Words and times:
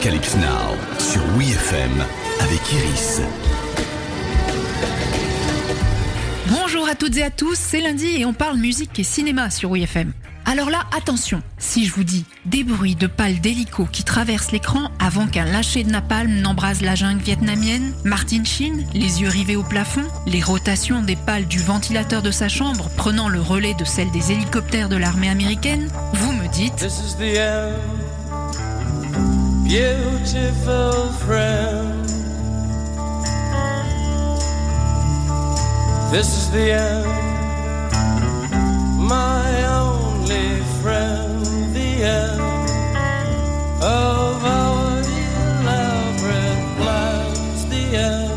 Apocalypse 0.00 0.36
Now 0.36 0.98
sur 0.98 1.20
WeFM 1.36 1.90
avec 2.40 2.72
Iris. 2.72 3.20
Bonjour 6.46 6.88
à 6.88 6.94
toutes 6.94 7.18
et 7.18 7.22
à 7.22 7.28
tous, 7.28 7.58
c'est 7.58 7.82
lundi 7.82 8.06
et 8.06 8.24
on 8.24 8.32
parle 8.32 8.56
musique 8.56 8.98
et 8.98 9.04
cinéma 9.04 9.50
sur 9.50 9.72
WeFM. 9.72 10.14
Alors 10.46 10.70
là, 10.70 10.84
attention, 10.96 11.42
si 11.58 11.84
je 11.84 11.92
vous 11.92 12.04
dis 12.04 12.24
des 12.46 12.64
bruits 12.64 12.94
de 12.94 13.06
pales 13.06 13.40
d'hélico 13.40 13.86
qui 13.92 14.02
traversent 14.02 14.52
l'écran 14.52 14.90
avant 15.00 15.26
qu'un 15.26 15.44
lâcher 15.44 15.84
de 15.84 15.90
napalm 15.90 16.32
n'embrase 16.32 16.80
la 16.80 16.94
jungle 16.94 17.22
vietnamienne, 17.22 17.92
Martin 18.02 18.44
Sheen, 18.44 18.86
les 18.94 19.20
yeux 19.20 19.28
rivés 19.28 19.56
au 19.56 19.64
plafond, 19.64 20.06
les 20.26 20.42
rotations 20.42 21.02
des 21.02 21.16
pales 21.16 21.46
du 21.46 21.58
ventilateur 21.58 22.22
de 22.22 22.30
sa 22.30 22.48
chambre 22.48 22.88
prenant 22.96 23.28
le 23.28 23.42
relais 23.42 23.74
de 23.74 23.84
celles 23.84 24.10
des 24.12 24.32
hélicoptères 24.32 24.88
de 24.88 24.96
l'armée 24.96 25.28
américaine, 25.28 25.90
vous 26.14 26.32
me 26.32 26.48
dites 26.48 26.76
This 26.76 27.00
is 27.00 27.16
the 27.18 27.36
end, 27.38 28.00
beautiful 29.70 31.12
friend. 31.24 32.04
This 36.10 36.26
is 36.26 36.50
the 36.50 36.72
end, 36.72 37.06
my 38.98 39.46
only 39.68 40.60
friend. 40.82 41.46
The 41.72 42.02
end 42.02 42.40
of 43.80 44.44
our 44.44 45.02
elaborate 45.62 46.64
plans. 46.78 47.64
The 47.70 47.96
end 47.96 48.32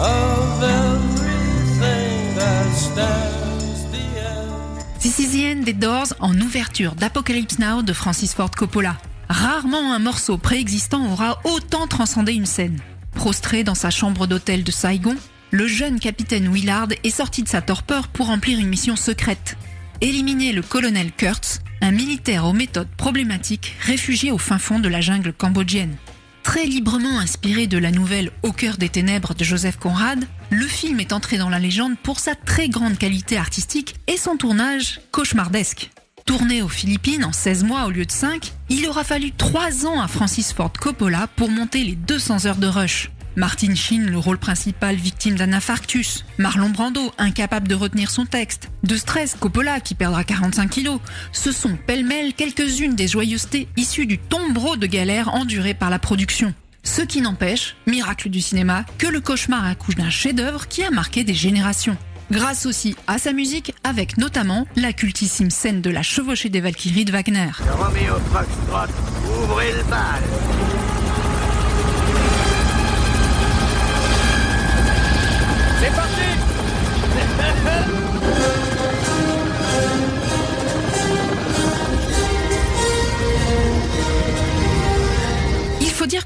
of 0.00 0.62
everything 0.62 2.36
that 2.36 2.66
stands. 2.74 3.84
The 3.92 4.04
end. 4.18 5.02
This 5.02 5.18
is 5.18 5.32
the 5.32 5.44
End 5.44 5.64
des 5.64 5.74
Doors 5.74 6.14
en 6.20 6.40
ouverture 6.40 6.94
d'Apocalypse 6.94 7.58
Now 7.58 7.82
de 7.82 7.92
Francis 7.92 8.32
Ford 8.32 8.54
Coppola. 8.56 8.96
Rarement 9.30 9.92
un 9.92 10.00
morceau 10.00 10.38
préexistant 10.38 11.12
aura 11.12 11.40
autant 11.44 11.86
transcendé 11.86 12.32
une 12.32 12.46
scène. 12.46 12.80
Prostré 13.14 13.62
dans 13.62 13.76
sa 13.76 13.88
chambre 13.88 14.26
d'hôtel 14.26 14.64
de 14.64 14.72
Saigon, 14.72 15.14
le 15.52 15.68
jeune 15.68 16.00
capitaine 16.00 16.52
Willard 16.52 16.88
est 17.04 17.10
sorti 17.10 17.44
de 17.44 17.48
sa 17.48 17.62
torpeur 17.62 18.08
pour 18.08 18.26
remplir 18.26 18.58
une 18.58 18.66
mission 18.66 18.96
secrète. 18.96 19.56
Éliminer 20.00 20.52
le 20.52 20.62
colonel 20.62 21.12
Kurtz, 21.12 21.60
un 21.80 21.92
militaire 21.92 22.44
aux 22.44 22.52
méthodes 22.52 22.90
problématiques 22.96 23.76
réfugié 23.82 24.32
au 24.32 24.38
fin 24.38 24.58
fond 24.58 24.80
de 24.80 24.88
la 24.88 25.00
jungle 25.00 25.32
cambodgienne. 25.32 25.94
Très 26.42 26.66
librement 26.66 27.20
inspiré 27.20 27.68
de 27.68 27.78
la 27.78 27.92
nouvelle 27.92 28.32
Au 28.42 28.50
cœur 28.50 28.78
des 28.78 28.88
ténèbres 28.88 29.34
de 29.34 29.44
Joseph 29.44 29.76
Conrad, 29.76 30.24
le 30.50 30.66
film 30.66 30.98
est 30.98 31.12
entré 31.12 31.38
dans 31.38 31.50
la 31.50 31.60
légende 31.60 31.96
pour 32.02 32.18
sa 32.18 32.34
très 32.34 32.68
grande 32.68 32.98
qualité 32.98 33.36
artistique 33.36 33.94
et 34.08 34.16
son 34.16 34.36
tournage 34.36 35.00
cauchemardesque. 35.12 35.92
Tourné 36.30 36.62
aux 36.62 36.68
Philippines 36.68 37.24
en 37.24 37.32
16 37.32 37.64
mois 37.64 37.86
au 37.86 37.90
lieu 37.90 38.06
de 38.06 38.12
5, 38.12 38.52
il 38.68 38.86
aura 38.86 39.02
fallu 39.02 39.32
3 39.32 39.84
ans 39.84 40.00
à 40.00 40.06
Francis 40.06 40.52
Ford 40.52 40.72
Coppola 40.72 41.26
pour 41.34 41.50
monter 41.50 41.82
les 41.82 41.96
200 41.96 42.46
heures 42.46 42.54
de 42.54 42.68
rush. 42.68 43.10
Martin 43.34 43.74
Sheen, 43.74 44.08
le 44.08 44.16
rôle 44.16 44.38
principal 44.38 44.94
victime 44.94 45.34
d'un 45.34 45.52
infarctus. 45.52 46.24
Marlon 46.38 46.70
Brando, 46.70 47.12
incapable 47.18 47.66
de 47.66 47.74
retenir 47.74 48.12
son 48.12 48.26
texte. 48.26 48.70
De 48.84 48.96
stress, 48.96 49.34
Coppola, 49.40 49.80
qui 49.80 49.96
perdra 49.96 50.22
45 50.22 50.70
kilos. 50.70 51.00
Ce 51.32 51.50
sont 51.50 51.76
pêle-mêle 51.76 52.32
quelques-unes 52.32 52.94
des 52.94 53.08
joyeusetés 53.08 53.66
issues 53.76 54.06
du 54.06 54.18
tombereau 54.18 54.76
de 54.76 54.86
galère 54.86 55.34
enduré 55.34 55.74
par 55.74 55.90
la 55.90 55.98
production. 55.98 56.54
Ce 56.84 57.02
qui 57.02 57.22
n'empêche, 57.22 57.74
miracle 57.88 58.30
du 58.30 58.40
cinéma, 58.40 58.84
que 58.98 59.08
le 59.08 59.20
cauchemar 59.20 59.64
accouche 59.64 59.96
d'un 59.96 60.10
chef-d'œuvre 60.10 60.68
qui 60.68 60.84
a 60.84 60.92
marqué 60.92 61.24
des 61.24 61.34
générations. 61.34 61.96
Grâce 62.30 62.64
aussi 62.66 62.94
à 63.08 63.18
sa 63.18 63.32
musique, 63.32 63.74
avec 63.82 64.16
notamment 64.16 64.66
la 64.76 64.92
cultissime 64.92 65.50
scène 65.50 65.80
de 65.80 65.90
la 65.90 66.02
chevauchée 66.02 66.48
des 66.48 66.60
Valkyries 66.60 67.04
de 67.04 67.12
Wagner. 67.12 67.50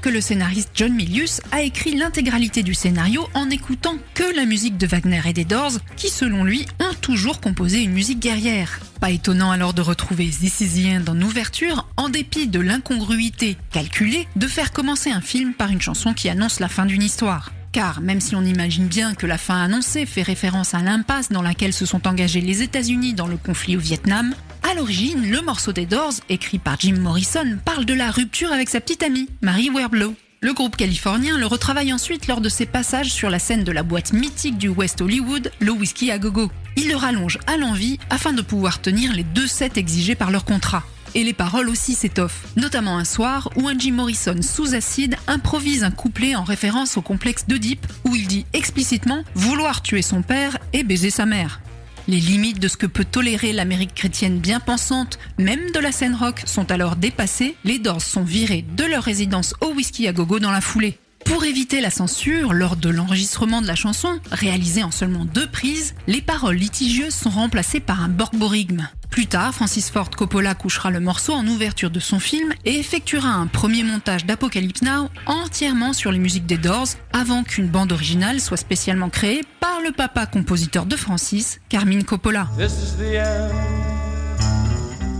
Le 0.09 0.21
scénariste 0.21 0.69
John 0.73 0.93
Milius 0.93 1.41
a 1.51 1.61
écrit 1.61 1.95
l'intégralité 1.95 2.63
du 2.63 2.73
scénario 2.73 3.27
en 3.33 3.49
écoutant 3.49 3.97
que 4.13 4.35
la 4.35 4.45
musique 4.45 4.77
de 4.77 4.87
Wagner 4.87 5.21
et 5.25 5.33
des 5.33 5.45
Doors, 5.45 5.73
qui 5.95 6.09
selon 6.09 6.43
lui 6.43 6.65
ont 6.79 6.93
toujours 7.01 7.41
composé 7.41 7.81
une 7.81 7.93
musique 7.93 8.19
guerrière. 8.19 8.79
Pas 8.99 9.11
étonnant 9.11 9.51
alors 9.51 9.73
de 9.73 9.81
retrouver 9.81 10.29
This 10.29 10.61
Is 10.61 10.81
the 10.81 10.87
End 10.87 11.11
en 11.11 11.21
ouverture, 11.21 11.87
en 11.97 12.09
dépit 12.09 12.47
de 12.47 12.59
l'incongruité 12.59 13.57
calculée 13.71 14.27
de 14.35 14.47
faire 14.47 14.71
commencer 14.71 15.11
un 15.11 15.21
film 15.21 15.53
par 15.53 15.69
une 15.69 15.81
chanson 15.81 16.13
qui 16.13 16.29
annonce 16.29 16.59
la 16.59 16.69
fin 16.69 16.85
d'une 16.85 17.03
histoire. 17.03 17.51
Car 17.75 17.99
même 17.99 18.21
si 18.21 18.37
on 18.37 18.41
imagine 18.41 18.87
bien 18.87 19.15
que 19.15 19.25
la 19.25 19.37
fin 19.37 19.61
annoncée 19.61 20.05
fait 20.05 20.21
référence 20.21 20.73
à 20.73 20.79
l'impasse 20.79 21.27
dans 21.27 21.41
laquelle 21.41 21.73
se 21.73 21.85
sont 21.85 22.07
engagés 22.07 22.39
les 22.39 22.61
États-Unis 22.61 23.13
dans 23.13 23.27
le 23.27 23.35
conflit 23.35 23.75
au 23.75 23.81
Vietnam, 23.81 24.33
à 24.63 24.73
l'origine, 24.75 25.29
le 25.29 25.41
morceau 25.41 25.73
des 25.73 25.85
Doors, 25.85 26.13
écrit 26.29 26.57
par 26.57 26.79
Jim 26.79 26.95
Morrison, 26.97 27.57
parle 27.65 27.83
de 27.83 27.93
la 27.93 28.11
rupture 28.11 28.53
avec 28.53 28.69
sa 28.69 28.79
petite 28.79 29.03
amie, 29.03 29.27
Mary 29.41 29.69
Werblow. 29.69 30.15
Le 30.39 30.53
groupe 30.53 30.77
californien 30.77 31.37
le 31.37 31.47
retravaille 31.47 31.91
ensuite 31.91 32.27
lors 32.27 32.39
de 32.39 32.47
ses 32.47 32.65
passages 32.65 33.11
sur 33.11 33.29
la 33.29 33.39
scène 33.39 33.65
de 33.65 33.73
la 33.73 33.83
boîte 33.83 34.13
mythique 34.13 34.57
du 34.57 34.69
West 34.69 35.01
Hollywood, 35.01 35.51
le 35.59 35.71
Whisky 35.71 36.11
à 36.11 36.17
Gogo. 36.17 36.49
Il 36.77 36.87
le 36.87 36.95
rallonge 36.95 37.39
à 37.45 37.57
l'envie 37.57 37.99
afin 38.09 38.31
de 38.31 38.41
pouvoir 38.41 38.79
tenir 38.79 39.11
les 39.11 39.23
deux 39.23 39.47
sets 39.47 39.73
exigés 39.75 40.15
par 40.15 40.31
leur 40.31 40.45
contrat. 40.45 40.83
Et 41.15 41.23
les 41.23 41.33
paroles 41.33 41.69
aussi 41.69 41.95
s'étoffent, 41.95 42.45
notamment 42.57 42.97
un 42.97 43.05
soir 43.05 43.49
où 43.55 43.69
Jim 43.79 43.93
Morrison 43.93 44.41
sous 44.41 44.75
acide 44.75 45.15
improvise 45.27 45.85
un 45.85 45.91
couplet 45.91 46.35
en 46.35 46.43
référence 46.43 46.97
au 46.97 47.01
complexe 47.01 47.47
d'Oedipe 47.47 47.87
où 48.03 48.15
il 48.15 48.27
dit 48.27 48.45
explicitement 48.51 49.23
vouloir 49.33 49.81
tuer 49.81 50.01
son 50.01 50.21
père 50.21 50.57
et 50.73 50.83
baiser 50.83 51.09
sa 51.09 51.25
mère. 51.25 51.61
Les 52.09 52.19
limites 52.19 52.59
de 52.59 52.67
ce 52.67 52.75
que 52.75 52.85
peut 52.85 53.05
tolérer 53.05 53.53
l'Amérique 53.53 53.95
chrétienne 53.95 54.39
bien 54.39 54.59
pensante, 54.59 55.17
même 55.39 55.71
de 55.71 55.79
la 55.79 55.93
scène 55.93 56.15
rock, 56.15 56.43
sont 56.45 56.69
alors 56.69 56.97
dépassées, 56.97 57.55
les 57.63 57.79
Doors 57.79 58.01
sont 58.01 58.23
virés 58.23 58.65
de 58.75 58.83
leur 58.83 59.03
résidence 59.03 59.55
au 59.61 59.67
whisky 59.67 60.07
à 60.09 60.13
gogo 60.13 60.39
dans 60.39 60.51
la 60.51 60.61
foulée. 60.61 60.99
Pour 61.23 61.43
éviter 61.43 61.81
la 61.81 61.89
censure, 61.89 62.53
lors 62.53 62.75
de 62.75 62.89
l'enregistrement 62.89 63.61
de 63.61 63.67
la 63.67 63.73
chanson, 63.73 64.19
réalisé 64.31 64.83
en 64.83 64.91
seulement 64.91 65.25
deux 65.25 65.47
prises, 65.47 65.95
les 66.05 66.21
paroles 66.21 66.57
litigieuses 66.57 67.15
sont 67.15 67.31
remplacées 67.31 67.79
par 67.79 68.03
un 68.03 68.09
borborigme. 68.09 68.87
Plus 69.15 69.27
tard, 69.27 69.55
Francis 69.55 69.89
Ford 69.89 70.09
Coppola 70.09 70.55
couchera 70.55 70.91
le 70.91 70.99
morceau 70.99 71.31
en 71.31 71.47
ouverture 71.47 71.89
de 71.89 72.01
son 72.01 72.19
film 72.19 72.53
et 72.65 72.77
effectuera 72.77 73.29
un 73.29 73.47
premier 73.47 73.81
montage 73.81 74.25
d'Apocalypse 74.25 74.81
Now 74.81 75.07
entièrement 75.25 75.93
sur 75.93 76.11
les 76.11 76.19
musiques 76.19 76.45
des 76.45 76.57
Doors 76.57 76.89
avant 77.13 77.45
qu'une 77.45 77.69
bande 77.69 77.93
originale 77.93 78.41
soit 78.41 78.57
spécialement 78.57 79.09
créée 79.09 79.43
par 79.61 79.79
le 79.79 79.93
papa 79.93 80.25
compositeur 80.25 80.85
de 80.85 80.97
Francis, 80.97 81.61
Carmine 81.69 82.03
Coppola. 82.03 82.49
This 82.57 82.73
is 82.73 82.97
the 82.97 83.15
end. 83.15 83.55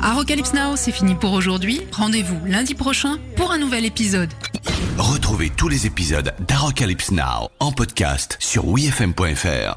Apocalypse 0.04 0.52
Now, 0.52 0.76
c'est 0.76 0.92
fini 0.92 1.16
pour 1.16 1.32
aujourd'hui. 1.32 1.80
Rendez-vous 1.94 2.46
lundi 2.46 2.76
prochain 2.76 3.16
pour 3.38 3.54
un 3.54 3.60
nouvel 3.60 3.86
épisode. 3.86 4.30
Retrouvez 4.98 5.50
tous 5.52 5.70
les 5.70 5.88
épisodes 5.88 6.34
d'Apocalypse 6.46 7.12
Now 7.12 7.50
en 7.62 7.72
podcast 7.72 8.36
sur 8.42 8.68
WeFM.fr. 8.68 9.74